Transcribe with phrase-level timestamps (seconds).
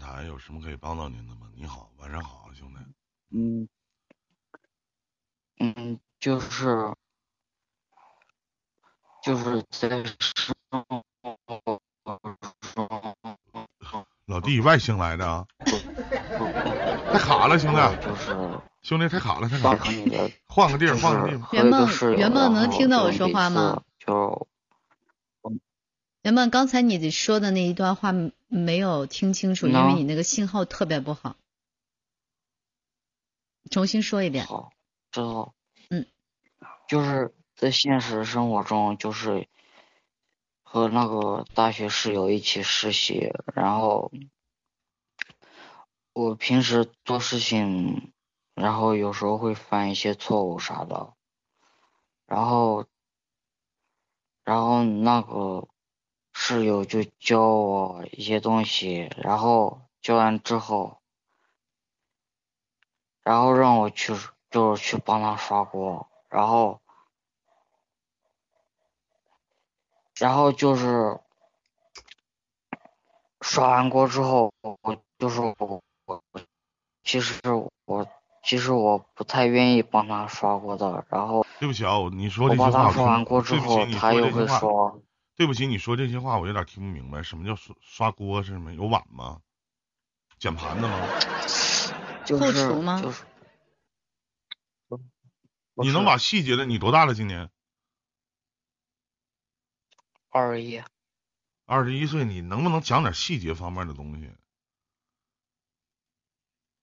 [0.00, 1.46] 台，有什么可以帮到您的吗？
[1.54, 2.76] 你好，晚上好，兄弟。
[3.32, 3.68] 嗯
[5.60, 6.92] 嗯，就是
[9.22, 10.02] 就是在
[14.26, 15.46] 老弟，外星来的啊？
[17.12, 18.32] 太卡了，兄弟，就是
[18.82, 19.78] 兄弟太卡了，太卡了
[20.46, 21.48] 换个地儿，换个地方。
[21.52, 24.48] 圆梦圆梦能听到我说话吗就
[26.22, 28.12] 圆梦，刚才你说的那一段话
[28.46, 31.36] 没有听清楚，因为你那个信号特别不好。
[33.70, 34.44] 重新说一遍。
[34.46, 34.70] 好，
[35.10, 35.54] 知道。
[35.88, 36.06] 嗯，
[36.88, 39.48] 就是在现实生活中，就是
[40.62, 44.12] 和那个大学室友一起实习，然后
[46.12, 48.12] 我平时做事情，
[48.54, 51.14] 然后有时候会犯一些错误啥的，
[52.26, 52.86] 然后，
[54.44, 55.68] 然后那个
[56.42, 60.96] 室友就教我一些东西，然后教完之后。
[63.22, 64.14] 然后让我去，
[64.50, 66.80] 就是去帮他刷锅，然后，
[70.18, 71.20] 然后就是
[73.42, 76.22] 刷完锅之后，我就是我，我
[77.04, 77.38] 其实
[77.84, 78.08] 我
[78.42, 84.98] 其实我不太愿意帮他刷锅的，然后对不起啊，我你说这些话我他刷完锅之后他又会说，
[85.36, 88.74] 对不起，你说这些话我有点听不明白，什么叫刷刷锅是什么？
[88.74, 89.40] 有碗吗？
[90.38, 91.06] 捡盘子吗？
[92.26, 93.24] 就是后厨吗就是，
[95.74, 97.14] 你能把细节的，你多大了？
[97.14, 97.50] 今年
[100.28, 100.82] 二十一，
[101.64, 104.30] 二十一岁，你能不能讲点细节方面的东西？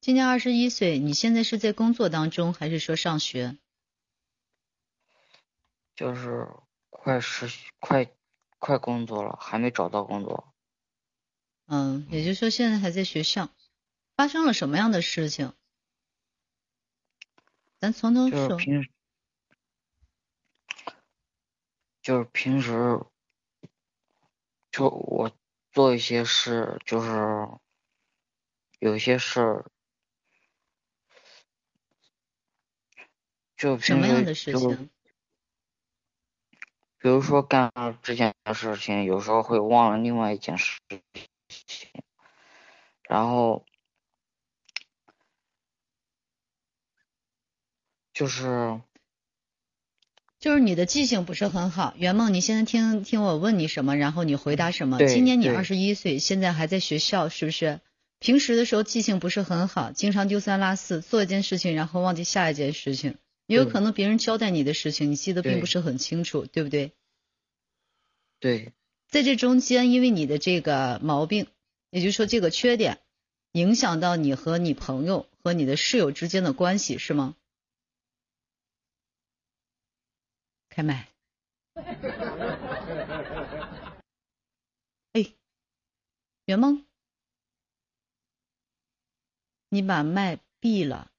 [0.00, 3.58] 今年二十一岁，你现在是在工作当中，还是说上学？
[5.94, 6.48] 就是
[6.88, 8.10] 快实习，快
[8.58, 10.52] 快工作了，还没找到工作。
[11.66, 13.50] 嗯，也就是说现在还在学校。
[14.16, 15.52] 发生了什么样的事情？
[17.78, 18.48] 咱从头说。
[18.48, 18.90] 就是平时，
[22.02, 23.04] 就是平时，
[24.72, 25.30] 就我
[25.70, 27.48] 做一些事，就是
[28.80, 29.70] 有些事儿，
[33.56, 34.90] 就什么样的事情？
[37.00, 40.80] 比如说干了这件事情，有时候会忘了另外一件事
[41.38, 41.88] 情，
[43.02, 43.64] 然后
[48.12, 48.80] 就是
[50.40, 51.94] 就是你的记性不是很好。
[51.96, 54.98] 圆梦，你现在听听我问你什么，然后你回答什么。
[54.98, 57.80] 今年你对二十一岁，现在还在学校，是不是？
[58.20, 63.16] 平时的时候记性不是很好，经常丢三落四，做一件事情然后忘记下一件事情，
[63.48, 66.92] 也有可能别人交代你的事情，你记得并不是很清楚，对不对？
[68.40, 68.74] 对
[69.08, 71.46] 在这中间，因为你的这个毛病，
[71.88, 73.00] 也就是说这个缺点，
[73.52, 77.34] 影响到你和你朋友和你的室友之间的关系，是吗？
[80.68, 81.08] 开麦。
[85.12, 85.32] 哎，
[86.44, 86.84] 圆梦，
[89.70, 91.10] 你把麦闭了。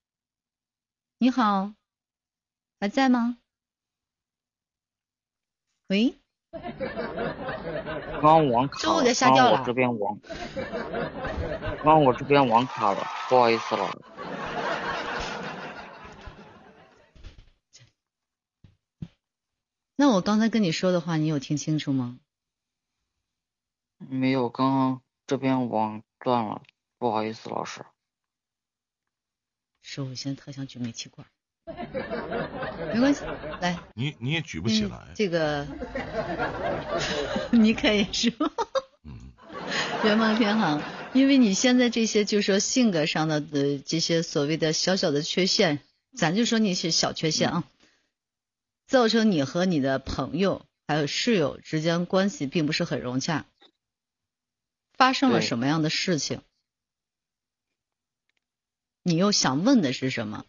[1.18, 1.74] 你好，
[2.80, 3.38] 还在吗？
[5.88, 6.16] 喂？
[6.52, 10.18] 刚刚网卡了，这边网，
[11.78, 14.02] 刚刚我这边网卡了，不好意思了。
[19.96, 22.18] 那我刚才跟你说的话，你有听清楚吗？
[23.98, 26.64] 没有，刚刚这边网断了，
[26.98, 27.86] 不好意思，老师。
[29.82, 31.28] 是我现在特想举煤气罐，
[32.94, 33.22] 没关系，
[33.62, 35.68] 来，你你也举不起嗯来，这个
[37.52, 38.50] 你可以是吗？
[39.04, 39.32] 嗯，
[40.06, 40.82] 圆梦偏好，
[41.14, 45.80] 因为你现在这些就是说性格上的呃这些所谓的小小的缺陷，
[46.16, 47.64] 咱就说你是小缺陷啊，
[48.88, 53.46] 造成你和你的朋友还有室友之间关系并不是很融洽。
[54.94, 56.42] 发生了什么样的事情？
[59.04, 60.46] 你又想问的是什么？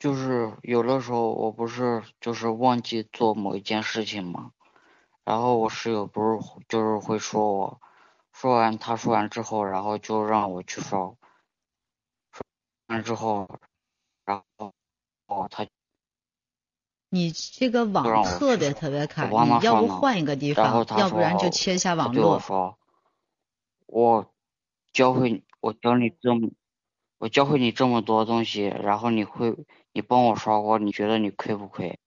[0.00, 4.52] 就是有的时候我不是就是忘记做某一件事情嘛，
[5.24, 7.80] 然后我室友不是就是会说我，
[8.32, 11.18] 说完他说完之后，然后就让我去刷，说
[12.86, 13.46] 完之后，
[14.24, 14.72] 然后
[15.26, 15.66] 哦他
[17.10, 19.30] 你这个网特别特别卡，
[19.62, 22.40] 要不换一个地方，要不然就切一下网络。
[22.40, 22.78] 说，
[23.84, 24.32] 我
[24.94, 26.48] 教会我教你这么，
[27.20, 29.54] 我教会你这么多东西，然后你会
[29.92, 31.98] 你帮我刷锅，你觉得你亏不亏？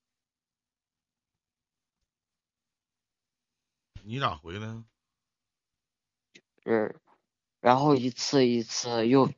[4.04, 4.84] 你咋回来？
[6.64, 7.00] 是，
[7.62, 9.32] 然后一次一次又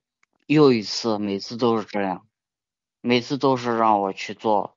[0.48, 2.25] 又一次，每次都是这样，
[3.01, 4.75] 每次都是让我去做，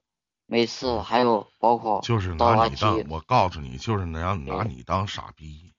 [0.51, 5.71] 每次还有包括就是拿你当，圾，我告诉你，就是让拿你当傻逼。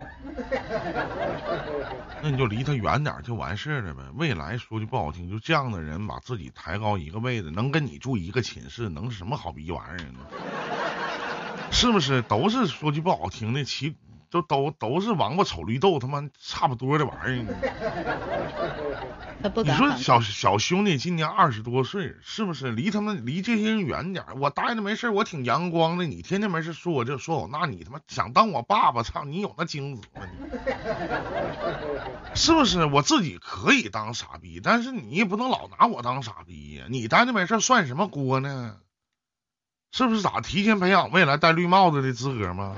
[2.22, 4.04] 那你就离他远点儿就完事儿了呗。
[4.14, 10.20] 未来说句不好听，就这样的人把自己抬高一个位置，能跟你住一个寝室，能是什么好逼玩意儿呢？
[11.72, 12.22] 是不是？
[12.22, 13.96] 都是说句不好听的，其
[14.30, 17.46] 就都都是王八瞅绿豆，他妈差不多的玩意儿
[19.64, 19.96] 你说。
[19.98, 24.36] 小小兄弟今年二十多岁，是不是离他们离这些人远点儿？
[24.36, 26.06] 我待着没事儿我挺阳光的。
[26.06, 29.02] 你天天没事说我这说我那，你他妈想当我爸爸？
[29.02, 30.50] 操，你有那精子吗你？
[32.36, 32.86] 是不是？
[32.86, 36.86] 我自己可以当傻逼，但是你也不能老拿我当傻逼呀。
[36.90, 38.76] 你待着没事算什么锅呢？
[39.92, 42.76] 是不是咋提前培养未来戴绿帽子的资格吗？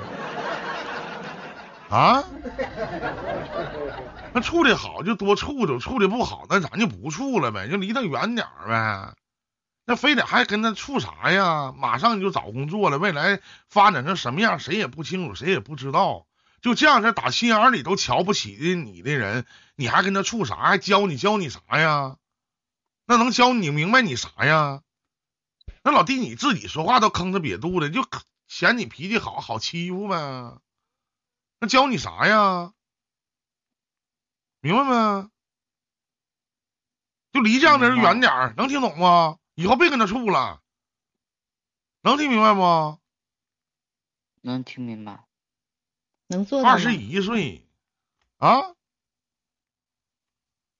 [1.92, 2.24] 啊？
[4.34, 9.14] 那处的好就多处处，处的不好那咱就不处了呗，就离他远点呗。
[9.86, 11.74] 那非得还跟他处啥呀？
[11.78, 16.26] 马上就找工作了，未来发展成什么样谁也不清楚，谁也不知道。
[16.62, 19.46] 就这样式打心眼里都瞧不起的你的人，
[19.76, 20.56] 你还跟他处啥？
[20.56, 22.16] 还教你教你啥呀？
[23.06, 24.82] 那能教你明白你啥呀？
[25.84, 28.06] 那老弟你自己说话都吭哧瘪肚的，就
[28.48, 30.16] 嫌你脾气好好欺负呗。
[31.62, 32.74] 那教你啥呀？
[34.62, 35.30] 明白没？
[37.32, 39.38] 就离这样的人远点儿，能听懂吗？
[39.54, 40.60] 以后别跟他处了，
[42.02, 43.00] 能听明白不？
[44.42, 45.28] 能听明白？
[46.26, 46.70] 能做到？
[46.70, 47.64] 二十一岁
[48.38, 48.74] 啊，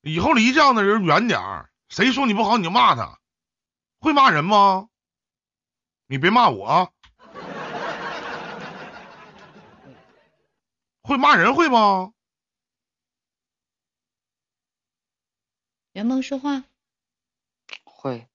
[0.02, 1.72] 以后离这样的人远点儿。
[1.90, 3.20] 谁说你不好你就骂他，
[4.00, 4.90] 会骂人吗？
[6.08, 6.92] 你别骂我啊，
[11.12, 12.14] 会骂人会吗？
[15.92, 16.64] 圆梦说话，
[17.84, 18.30] 会。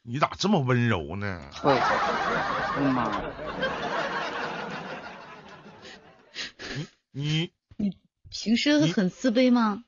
[0.00, 1.50] 你咋这么温柔呢？
[1.52, 1.78] 会。
[1.78, 3.22] 会骂，
[7.10, 7.52] 你
[8.30, 9.84] 平时你很自卑吗？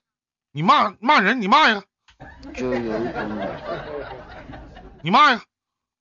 [0.51, 1.83] 你骂骂人，你骂呀，
[2.55, 4.61] 就有一点点，
[5.03, 5.43] 你骂呀，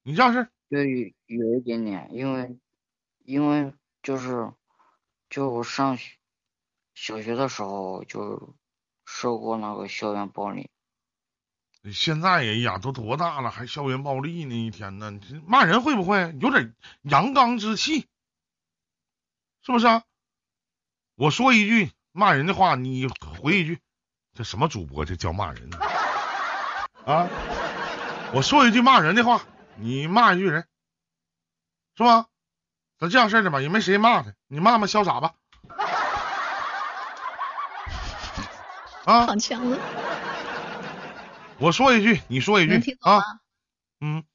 [0.04, 0.50] 你这样式儿。
[0.70, 2.60] 就有有一点点，因为
[3.24, 4.52] 因为就是
[5.30, 6.18] 就我上学
[6.94, 8.56] 小学的时候就
[9.06, 10.70] 受过那个校园暴力，
[11.94, 14.56] 现在哎呀，都多大了，还校园暴力呢？
[14.68, 18.08] 一天呢，你骂人会不会有点阳刚之气？
[19.62, 20.04] 是不是啊？
[21.16, 23.08] 我说一句骂人的话，你
[23.42, 23.80] 回一句，
[24.34, 25.70] 这什么主播这叫骂人？
[27.06, 27.28] 啊？
[28.34, 29.46] 我说一句骂人的话，
[29.76, 30.68] 你骂一句人，
[31.96, 32.28] 是吧？
[33.00, 35.36] 咱这样事儿的吧，也没谁骂他，你骂骂潇洒吧。
[39.06, 39.78] 啊，躺枪了，
[41.60, 43.22] 我说一句，你说一句啊。
[44.02, 44.26] 嗯，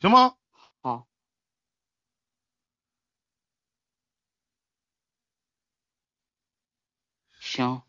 [0.00, 0.34] 行吗？
[0.82, 1.06] 好，
[7.40, 7.82] 行，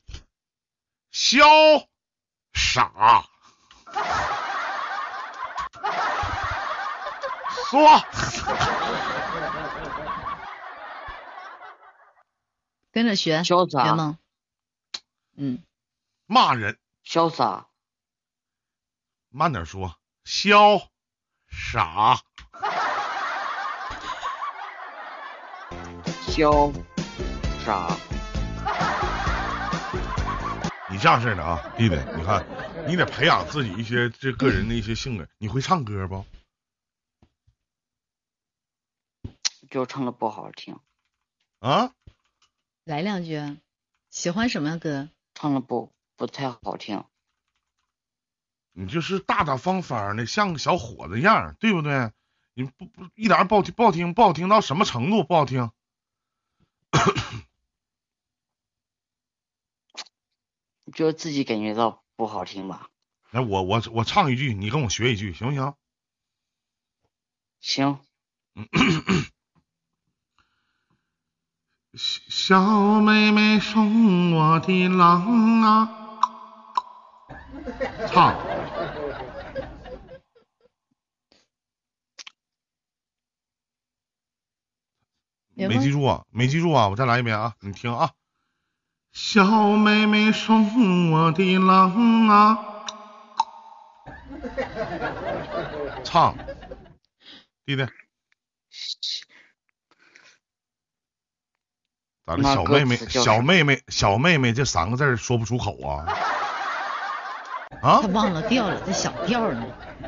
[1.12, 1.88] 潇
[2.54, 3.28] 洒，
[7.74, 7.82] 说
[12.94, 13.42] 跟着学。
[13.42, 14.16] 潇洒圆梦，
[15.36, 15.64] 嗯，
[16.28, 17.66] 骂人，潇洒，
[19.30, 20.86] 慢点说，潇
[21.50, 22.20] 洒，
[26.28, 26.72] 潇
[27.66, 27.88] 洒，
[30.92, 32.46] 你这样式的啊，弟弟，你看，
[32.86, 35.28] 你得培养自己一些这个人的一些性格。
[35.40, 36.24] 你会唱歌不？
[39.74, 40.78] 就唱的不好听，
[41.58, 41.96] 啊，
[42.84, 43.58] 来两句啊。
[44.12, 45.10] 喜欢什么样歌？
[45.34, 47.04] 唱的不不太好听，
[48.74, 52.12] 你就是大大方方的，像个小伙子样，对不对？
[52.54, 55.24] 你不不一点儿不好听，不好听，不好听到什么程度？
[55.24, 55.72] 不好听。
[60.94, 62.92] 就自己感觉到不好听吧。
[63.32, 65.74] 来，我我我唱一句，你跟我学一句，行不行？
[67.60, 68.00] 行，
[71.96, 75.90] 小妹妹送我的郎啊，
[78.08, 78.36] 唱。
[85.54, 88.10] 没记住啊，没记住啊，我再来一遍啊，你听啊。
[89.12, 92.86] 小妹妹送我的郎啊，
[96.04, 96.36] 唱，
[97.64, 97.88] 弟弟，
[102.26, 102.44] 咋的？
[102.44, 106.06] 小妹妹，小妹妹，小妹妹这三个字说不出口啊？
[107.82, 109.64] 啊他，忘了调了，这小调呢。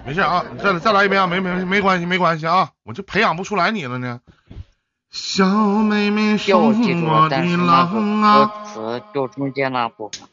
[0.05, 4.22] 没事啊，再再来一遍啊，没没没关系，没关系啊，我就培养不出来你了呢。
[5.12, 10.27] 小妹妹送我的但是那郎啊，歌词就中间那部分。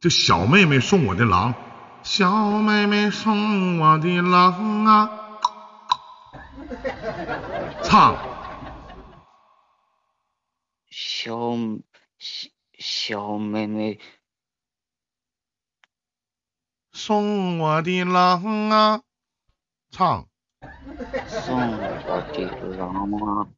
[0.00, 1.54] 这小妹妹送我的郎，
[2.02, 2.30] 小
[2.60, 5.10] 妹妹送我的郎啊，
[7.82, 8.16] 唱
[11.24, 11.56] 小
[12.18, 13.98] 小小妹妹。
[16.92, 19.00] 送我的郎啊，
[19.90, 20.28] 唱。
[21.26, 21.78] 送我
[22.30, 22.44] 的
[22.76, 23.48] 郎啊，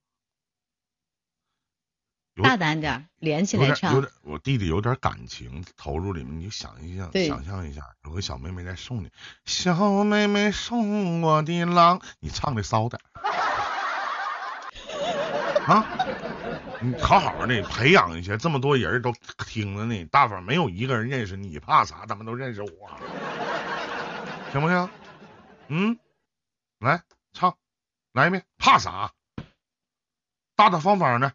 [2.40, 4.00] 大胆点儿，连起有点有来唱。
[4.00, 9.10] 点，我弟弟有点感情投入里面，你就想一想，想象一下，有个小妹妹在送你，
[9.44, 13.02] 小妹妹送我的郎，你唱的骚点
[15.66, 15.82] 啊，
[16.80, 19.12] 你好好的培养一下，这么多人都
[19.46, 22.04] 听着呢，大伙没有一个人认识你，怕啥？
[22.06, 22.70] 他们都认识我，
[24.52, 24.90] 行不行？
[25.68, 25.98] 嗯，
[26.78, 27.02] 来
[27.32, 27.56] 唱，
[28.12, 29.12] 来一遍，怕啥？
[30.54, 31.32] 大大方方的。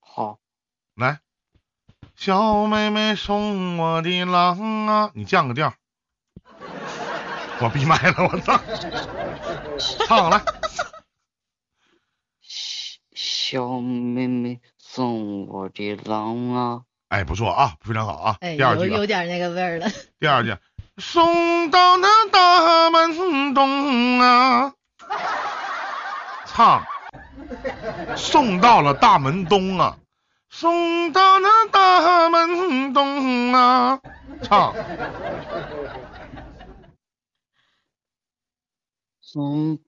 [0.00, 0.38] 好，
[0.94, 1.20] 来，
[2.14, 5.74] 小妹妹送我的郎啊，你降个调。
[7.60, 8.60] 我闭麦了，我操！
[10.06, 10.84] 唱来，小
[13.54, 18.36] 小妹妹送我的郎啊，哎，不错啊，非常好啊。
[18.40, 19.86] 哎，第二句、啊，有有点那个味儿了。
[20.18, 20.56] 第二句，
[20.96, 24.74] 送到那大门东啊，
[26.46, 26.84] 唱，
[28.16, 29.98] 送到了大门东啊，
[30.50, 34.00] 送到那大门东啊，
[34.42, 34.74] 唱。
[39.20, 39.78] 送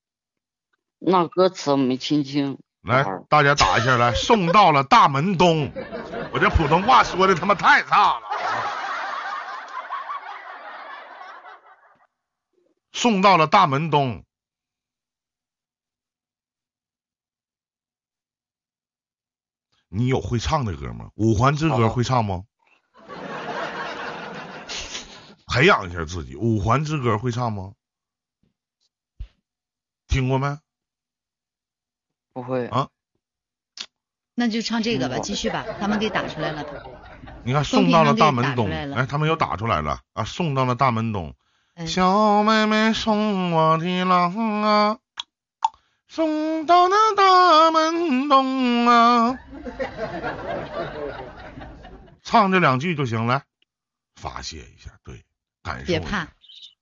[1.00, 2.61] 那歌词没听清。
[2.87, 5.73] 来，大家打一下来，送到了大门东。
[6.33, 8.26] 我这普通话说的他妈太差了。
[12.93, 14.25] 送到了大门东。
[19.88, 21.11] 你有会唱的歌吗？
[21.14, 22.45] 五环之歌哦会唱吗？
[25.47, 26.37] 培养一下自己。
[26.37, 27.73] 五环之歌会唱吗？
[30.07, 30.59] 听过没？
[32.37, 32.88] 不会啊
[34.35, 36.66] 那就唱这个吧，嗯继续吧，他们给打出来了。
[37.45, 40.25] 你看，送到了大门东，哎，他们又打出来了啊！
[40.25, 41.35] 送到了大门东，
[41.76, 44.99] 嗯，小妹妹送我的郎啊，
[46.09, 49.38] 送到那大门东啊，
[52.23, 53.45] 唱这两句就行了，
[54.16, 55.25] 发泄一下，对，
[55.62, 56.28] 感受别怕，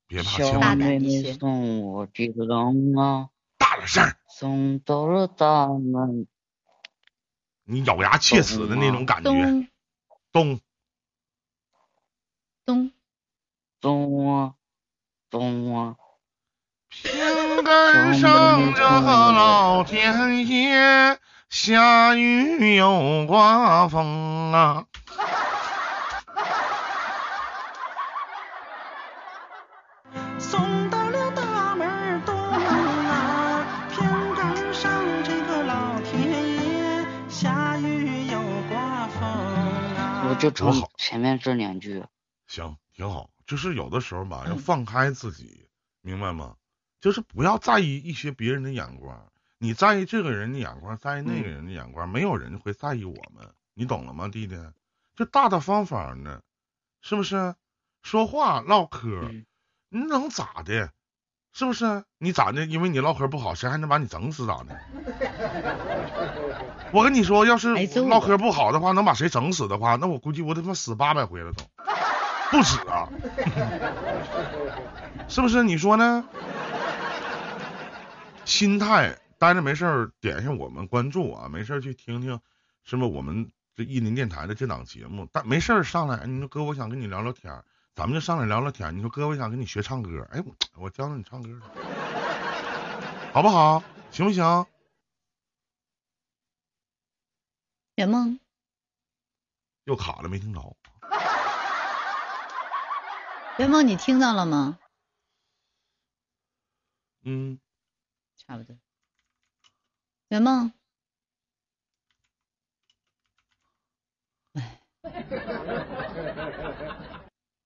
[0.08, 6.26] 别怕，小妹妹送我的郎啊，大点声儿，送到了大门
[7.62, 9.68] 你咬牙切齿的那种感觉，咚。
[10.32, 10.60] 咚，
[12.64, 12.90] 咚，
[13.80, 14.54] 东啊
[15.30, 15.94] 东啊，
[16.88, 21.16] 平根上这老天爷，
[21.48, 24.86] 下雨又刮风啊。
[30.40, 30.60] 送
[40.50, 42.04] 就唱好前面这两句。
[42.46, 43.30] 行，挺好。
[43.46, 45.68] 就是有的时候吧，要嗯放开自己，
[46.00, 46.56] 明白吗？
[47.00, 54.56] 就是不要在意一些别人的眼光，你在意这个人的眼光，在意那个人的眼光，没有人会在意我们，你懂了吗，弟弟？
[55.14, 56.42] 就大大方方的，
[57.02, 57.54] 是不是？
[58.02, 59.46] 说话唠嗑，嗯
[59.90, 60.92] 你能咋的？
[61.52, 62.04] 是不是？
[62.18, 62.64] 你咋的？
[62.64, 64.80] 因为你唠嗑不好，谁还能把你整死咋的？
[66.94, 67.74] 我跟你说，要是
[68.08, 71.64] 唠嗑不好的话，能把谁整死的话，那我估计我他妈死八百回了都，
[72.52, 73.08] 不止啊，
[75.26, 75.64] 是不是？
[75.64, 76.24] 你说呢？
[78.44, 82.38] 心态，待着没事儿点一下我们关注啊，没事儿去听听，
[82.84, 85.26] 是不我们这意林电台的这档节目？
[85.32, 87.64] 但没事儿上来，你说哥，我想跟你聊聊天儿，
[87.96, 88.92] 咱们就上来聊聊天儿。
[88.92, 91.48] 你说哥，我想跟你学唱歌，哎，我我教教你唱歌，
[93.34, 93.82] 好不好？
[94.12, 94.64] 行不行？
[97.96, 98.40] 圆梦，
[99.84, 100.76] 又卡了，没听着。
[103.58, 104.80] 圆梦，你听到了吗？
[107.22, 107.60] 嗯，
[108.36, 108.76] 差不多。
[110.28, 110.72] 圆梦，
[114.54, 114.80] 哎，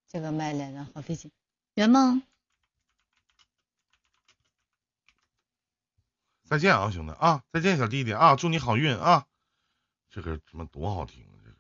[0.08, 1.32] 这个麦连的好费劲。
[1.74, 2.22] 圆梦，
[6.44, 9.26] 再见啊，兄弟啊，再见，小弟弟啊，祝你好运啊！
[10.10, 11.36] 这个怎么多好听啊！
[11.44, 11.56] 这个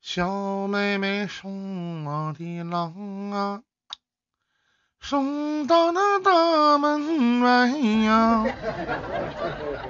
[0.00, 3.62] 小妹妹送我的郎啊，
[5.00, 7.68] 送到那大门外
[8.04, 8.44] 呀，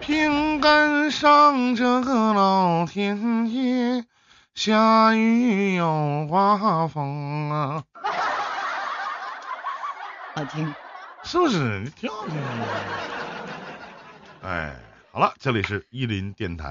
[0.00, 4.06] 平赶上这个老天爷
[4.54, 7.84] 下雨又刮风啊，
[10.34, 10.72] 好听。
[11.22, 11.80] 是不是？
[11.80, 12.66] 你挺好听的。
[14.42, 14.74] 哎，
[15.12, 16.66] 好了，这里是伊林电台。